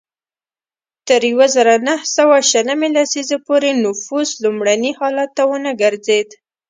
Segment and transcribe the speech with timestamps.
[1.07, 6.27] تر یوه زرو نهه سوه شلمې لسیزې پورې نفوس لومړني حالت ته ونه ګرځېد.